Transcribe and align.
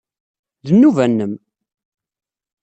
D 0.65 0.67
nnuba-nnem. 0.71 1.33